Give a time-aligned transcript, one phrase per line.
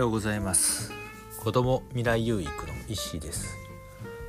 [0.00, 0.92] ようございます。
[1.42, 3.54] 子供未来有育の石井です。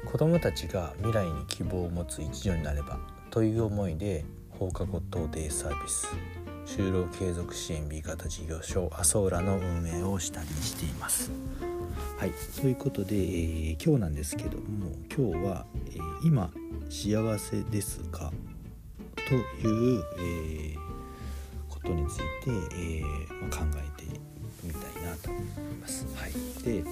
[0.06, 6.10] 子供たちが未来に希望を持つ一助になればという思いで放課後等デイサービス
[6.66, 11.32] 就労継続支援 B 型事業所アソーラの運営をしたりしています。
[12.18, 12.32] はい。
[12.60, 16.52] ということで、えー、今日なんですけども今日は、えー、今
[16.90, 18.34] 幸せですか
[19.16, 20.78] という、えー、
[21.70, 22.24] ことについて、
[22.76, 23.02] え
[23.40, 24.31] まあ、考えて
[24.64, 25.44] みたいなと思い
[25.82, 26.06] ます。
[26.16, 26.32] はい、
[26.64, 26.84] で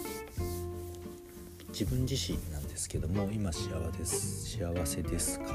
[1.69, 5.45] 自分自身なんですけども今幸せです幸せですか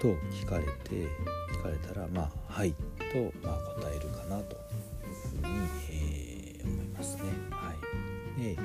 [0.00, 1.06] と聞かれて
[1.54, 2.72] 聞かれたらまあはい
[3.12, 7.22] と、まあ、答えるかなというふうに、えー、思いますね。
[7.50, 7.72] は
[8.38, 8.56] い、で、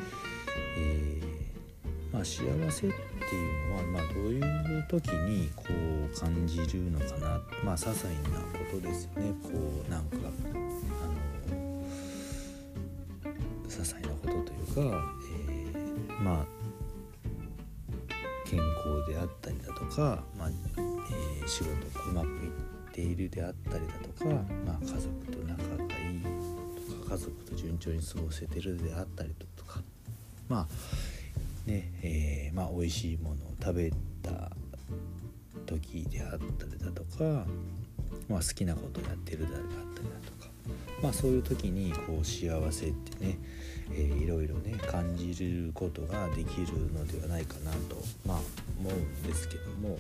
[0.77, 9.49] えー、まあ、幸せっていうのは、まあ、どういう時にこう感じるのかなまあ些細なことですよねこ
[9.88, 10.18] うなんか
[13.77, 16.45] 些細なことというか、えー、まあ
[18.45, 22.51] 健康であったりだとか、まあえー、仕事がうまくいっ
[22.93, 24.25] ているであったりだとか、
[24.65, 29.81] まあ、家族と仲がいいとか家族と順調に過ごせてるであったりとか
[30.48, 30.67] まあ
[31.70, 33.91] ねえー、まあ美味しいものを食べ
[34.23, 34.51] た
[35.65, 37.45] 時であったりだとか、
[38.29, 40.37] まあ、好きなことをやってるであったりだとか
[41.01, 43.37] まあそういう時にこう幸せってね
[43.91, 48.39] えー、いろいろね感じることができるのではないかなとまあ
[48.79, 49.98] 思うんですけども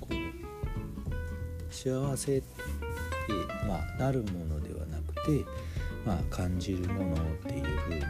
[0.00, 2.46] こう幸せって
[3.66, 5.44] まあなるものではなくて
[6.06, 8.00] まあ感じるものっていうふうに、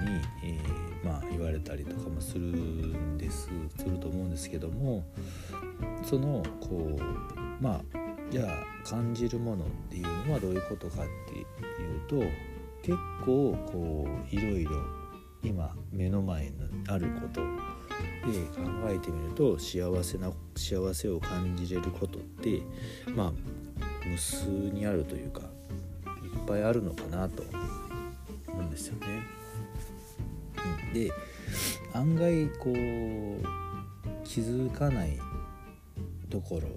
[0.45, 5.05] えー、まあ言われたりとかもするんですすると思うんですけども
[6.05, 12.17] そのこうまあじゃあ感じるものっていうのはどういうことかっていうと
[12.83, 14.71] 結構こういろいろ
[15.43, 16.53] 今目の前に
[16.89, 17.41] あること
[18.31, 22.63] で考えてみると幸せな幸せを感じれることって
[23.15, 23.33] まあ
[24.07, 25.49] 無数にあるというかいっ
[26.47, 27.43] ぱいあるのかなと
[28.49, 29.23] 思うんですよね。
[30.93, 31.11] で
[31.93, 35.19] 案外こう気づかない
[36.31, 36.69] ところ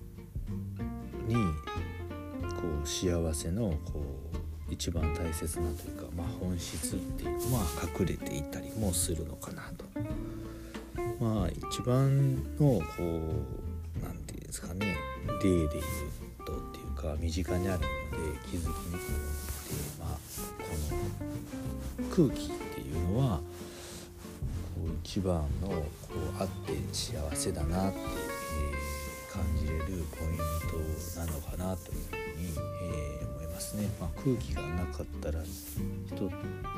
[1.28, 4.02] にこう幸せのこ
[4.70, 7.64] う一番大切なというか、まあ、本質っていうのは
[8.00, 9.86] 隠れていたりもするのかなと。
[11.20, 14.96] まあ一番のこう何て言うんですかね
[15.44, 15.72] 例で言う
[16.46, 17.88] とっていうか身近にあるので
[18.50, 19.08] 気づきにくいのって
[20.00, 20.18] まあ
[20.60, 20.70] こ
[22.04, 23.44] の空気っていうのはこ
[24.86, 25.76] う一番のこ
[26.40, 28.97] うあって幸せだなって、えー、
[29.38, 30.38] 感じれるポイン
[31.14, 32.48] トなのかなというふうに、
[32.84, 33.28] えー
[33.58, 36.36] ますね、まあ、空気がなかったら人って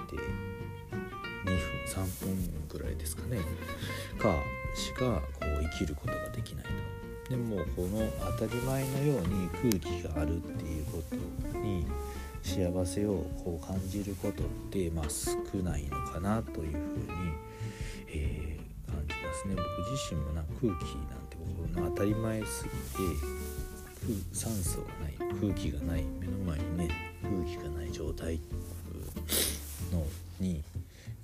[0.08, 3.40] 2分3分ぐらいですかね。
[4.18, 4.34] か
[4.74, 7.30] しかこう生きることができないと。
[7.31, 11.86] でもこの当たり前のように空気があるっていうことに
[12.42, 16.80] 幸せをこう感じることってまあ少ないのかなというふうに、
[18.08, 19.56] えー、感じますね。
[19.56, 21.19] 僕自身もな空気な
[21.76, 26.90] 当たり前すぎて酸素がない空気がない目の前にね
[27.22, 28.40] 空気がない状態
[29.92, 30.06] の
[30.40, 30.64] に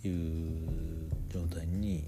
[0.04, 2.04] いう状態に、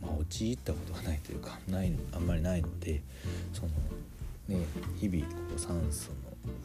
[0.00, 3.02] まあ、陥ったことがないというかないあんまりないので
[3.52, 3.68] その
[4.48, 4.64] ね
[4.98, 6.16] 日々こう酸素の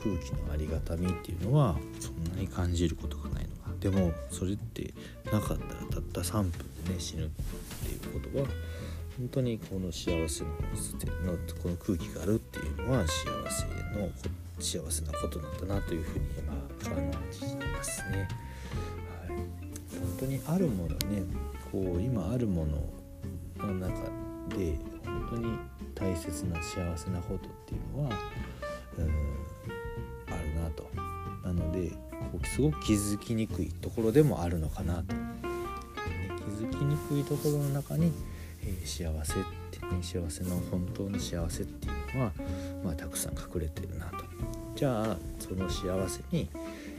[0.02, 4.94] 空気のありがたみっていうのはそんなに感じることがないのがでもそれって
[5.32, 6.52] なかったらたった3分
[6.86, 7.30] でね死ぬっ
[7.84, 8.48] ていうことは
[9.18, 13.66] 本当にこの幸せののこの空気があるっていうのは幸せ
[14.00, 14.10] の
[14.60, 16.54] 幸せなことなんだなというふうに今
[16.90, 18.28] 感じますね。
[19.28, 19.38] はい、
[20.00, 21.24] 本当にあるものね
[21.72, 23.94] こう今あるものの中
[24.56, 25.58] で本当に
[25.94, 28.10] 大切な幸せなことっていうのは
[28.98, 30.90] うんあるなと。
[31.44, 31.90] なので
[32.32, 35.14] こうすごく気づきにくいところでもあるのかなと。
[35.14, 38.12] 気づきにくいところの中に
[38.66, 42.32] え、幸せってね幸せの本当の幸せっていうのは、
[42.84, 44.26] まあ、たくさん隠れてるなと。
[44.76, 46.50] じゃあその幸せに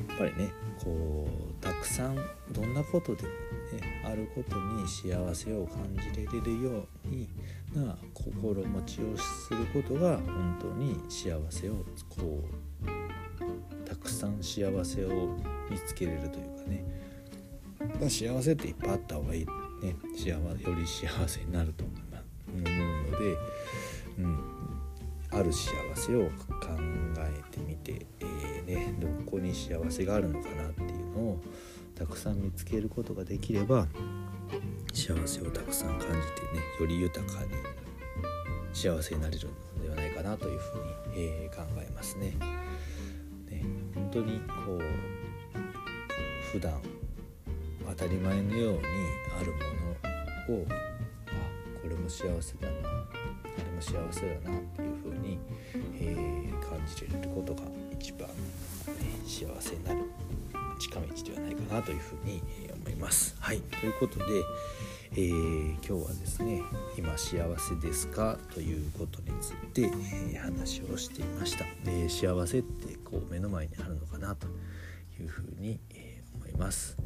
[0.08, 0.52] やっぱりね
[0.82, 2.16] こうたくさん
[2.52, 5.84] どんなことでもねあることに幸せを感
[6.14, 7.28] じられるように
[7.74, 11.74] な心持ちをすることが本当に幸せを
[12.08, 12.44] こ
[12.84, 15.36] うたくさん幸せを
[15.68, 16.84] 見つけれるというかね。
[18.08, 19.46] 幸せっていっぱいあった方がいい。
[19.84, 20.40] ね幸よ
[20.74, 22.04] り幸せになると思う
[22.56, 23.36] ので、
[24.18, 24.38] うん、
[25.30, 26.30] ある幸せを考
[27.18, 31.40] えてみて、えー、ね、どこに幸せがあるのかなっていうのを、
[31.94, 33.86] たくさん見つけることができれば
[34.92, 36.20] 幸せをたくさん感じてね
[36.80, 37.50] より豊かに
[38.72, 42.34] 幸せになれるのではないかなというふうに、えー、考えますね。
[43.48, 43.64] ね
[43.94, 44.82] 本当にこう
[46.52, 46.80] 普段
[47.88, 48.78] 当たり前のように
[49.38, 49.58] あるも
[50.56, 55.38] のをあこれも幸せだなあれも幸せだなっていうふうに、
[56.00, 57.62] えー、感じれることが
[57.98, 58.34] 一番、ね、
[59.26, 60.00] 幸せになる
[60.78, 62.42] 近道ではないかなというふうに
[62.74, 63.36] 思います。
[63.38, 64.24] はいということで、
[65.12, 66.62] えー、今日はですね
[66.98, 71.64] 「今幸せですか?」ということについて、えー、話をしていました。
[71.84, 74.46] で幸せってこう目の前にあるのかなと
[75.20, 76.96] いうふうに、え、思います。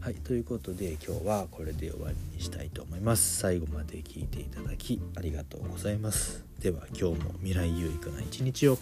[0.00, 3.38] はいということで今日はこれで終わりにしたいと思います。
[3.38, 6.44] 最後まで聞いていただきありがとうございます。
[6.60, 8.78] では今日も未来有益な一日を。